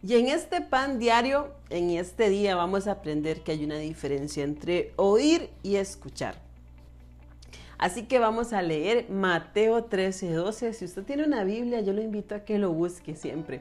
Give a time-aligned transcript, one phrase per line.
[0.00, 4.44] Y en este pan diario, en este día, vamos a aprender que hay una diferencia
[4.44, 6.36] entre oír y escuchar.
[7.78, 10.72] Así que vamos a leer Mateo 13, 12.
[10.72, 13.60] Si usted tiene una Biblia, yo lo invito a que lo busque siempre.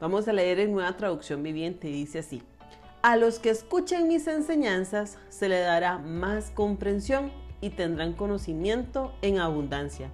[0.00, 2.42] Vamos a leer en nueva traducción viviente y dice así.
[3.00, 9.38] A los que escuchen mis enseñanzas se le dará más comprensión y tendrán conocimiento en
[9.38, 10.10] abundancia.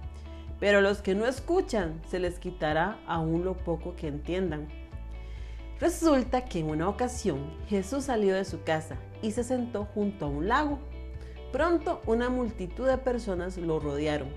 [0.61, 4.67] Pero a los que no escuchan se les quitará aún lo poco que entiendan.
[5.79, 10.29] Resulta que en una ocasión Jesús salió de su casa y se sentó junto a
[10.29, 10.79] un lago.
[11.51, 14.29] Pronto una multitud de personas lo rodearon.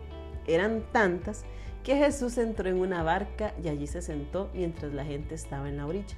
[0.46, 1.45] Eran tantas
[1.82, 5.79] que Jesús entró en una barca y allí se sentó mientras la gente estaba en
[5.79, 6.16] la orilla.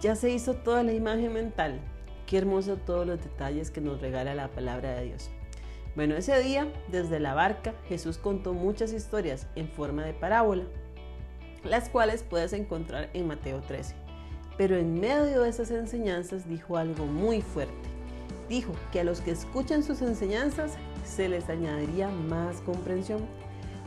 [0.00, 1.80] Ya se hizo toda la imagen mental.
[2.26, 5.30] Qué hermoso todos los detalles que nos regala la palabra de Dios.
[5.96, 10.64] Bueno, ese día, desde la barca, Jesús contó muchas historias en forma de parábola,
[11.64, 13.94] las cuales puedes encontrar en Mateo 13.
[14.56, 17.74] Pero en medio de esas enseñanzas dijo algo muy fuerte.
[18.48, 20.72] Dijo que a los que escuchan sus enseñanzas
[21.04, 23.26] se les añadiría más comprensión,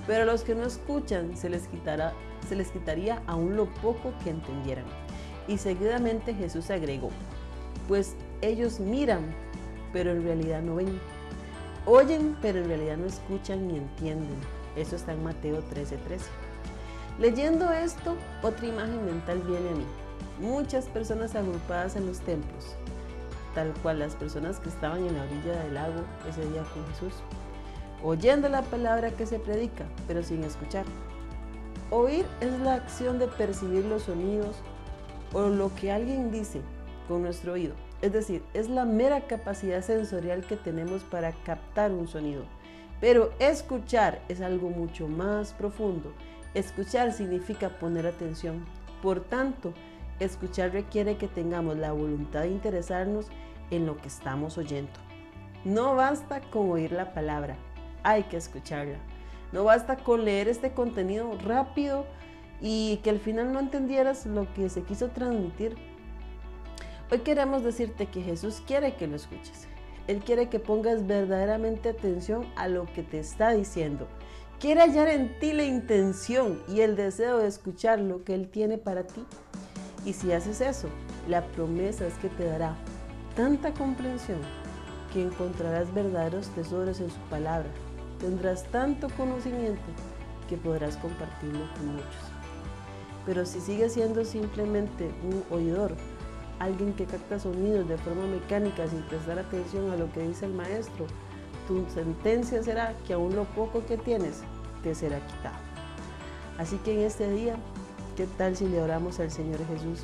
[0.07, 2.13] pero a los que no escuchan se les, quitará,
[2.47, 4.85] se les quitaría aún lo poco que entendieran.
[5.47, 7.09] Y seguidamente Jesús agregó,
[7.87, 9.23] pues ellos miran,
[9.93, 10.99] pero en realidad no ven
[11.89, 14.35] Oyen, pero en realidad no escuchan ni entienden.
[14.75, 16.19] Eso está en Mateo 13:13.
[17.19, 19.85] Leyendo esto, otra imagen mental viene a mí.
[20.39, 22.75] Muchas personas agrupadas en los templos,
[23.55, 27.13] tal cual las personas que estaban en la orilla del lago ese día con Jesús,
[28.03, 30.85] oyendo la palabra que se predica, pero sin escuchar.
[31.89, 34.55] Oír es la acción de percibir los sonidos
[35.33, 36.61] o lo que alguien dice
[37.07, 42.07] con nuestro oído es decir, es la mera capacidad sensorial que tenemos para captar un
[42.07, 42.43] sonido.
[43.01, 46.13] Pero escuchar es algo mucho más profundo.
[46.53, 48.65] Escuchar significa poner atención.
[49.01, 49.73] Por tanto,
[50.19, 53.27] escuchar requiere que tengamos la voluntad de interesarnos
[53.69, 54.91] en lo que estamos oyendo.
[55.63, 57.57] No basta con oír la palabra,
[58.03, 58.97] hay que escucharla.
[59.51, 62.05] No basta con leer este contenido rápido
[62.61, 65.77] y que al final no entendieras lo que se quiso transmitir
[67.09, 69.65] Hoy queremos decirte que Jesús quiere que lo escuches.
[70.07, 74.09] Él quiere que pongas verdaderamente atención a lo que te está diciendo.
[74.59, 78.79] Quiere hallar en ti la intención y el deseo de escuchar lo que Él tiene
[78.79, 79.23] para ti.
[80.03, 80.87] Y si haces eso,
[81.27, 82.75] la promesa es que te dará
[83.35, 84.39] tanta comprensión
[85.13, 87.69] que encontrarás verdaderos tesoros en su palabra.
[88.19, 89.83] Tendrás tanto conocimiento
[90.49, 92.31] que podrás compartirlo con muchos.
[93.27, 95.93] Pero si sigues siendo simplemente un oidor,
[96.57, 100.53] alguien que capta sonidos de forma mecánica sin prestar atención a lo que dice el
[100.53, 101.05] maestro,
[101.67, 104.41] tu sentencia será que aún lo poco que tienes
[104.83, 105.57] te será quitado.
[106.57, 107.55] Así que en este día,
[108.15, 110.03] ¿qué tal si le oramos al Señor Jesús?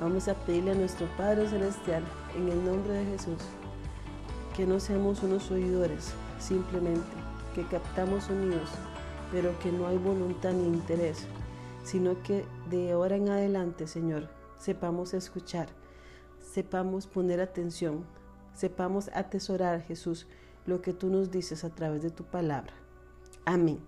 [0.00, 2.04] Vamos a pedirle a nuestro Padre Celestial,
[2.36, 3.38] en el nombre de Jesús,
[4.56, 7.16] que no seamos unos oidores, simplemente,
[7.54, 8.68] que captamos sonidos,
[9.32, 11.26] pero que no hay voluntad ni interés,
[11.82, 15.68] sino que de ahora en adelante, Señor, sepamos escuchar,
[16.40, 18.04] sepamos poner atención,
[18.60, 20.26] sepamos atesorar, Jesús,
[20.66, 22.74] lo que tú nos dices a través de tu palabra.
[23.46, 23.80] Amén.